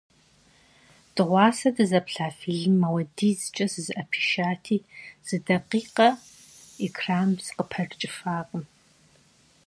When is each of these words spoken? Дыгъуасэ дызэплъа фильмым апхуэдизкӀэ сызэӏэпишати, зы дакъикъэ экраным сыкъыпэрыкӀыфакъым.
Дыгъуасэ 1.13 1.69
дызэплъа 1.75 2.27
фильмым 2.39 2.83
апхуэдизкӀэ 2.87 3.65
сызэӏэпишати, 3.73 4.77
зы 5.27 5.37
дакъикъэ 5.45 6.09
экраным 6.85 7.39
сыкъыпэрыкӀыфакъым. 7.45 8.63